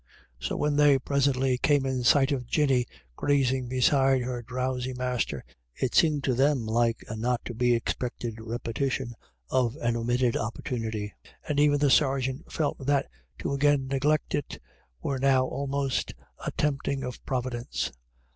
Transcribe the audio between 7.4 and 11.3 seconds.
to be expected repe tition of an omitted opportunity,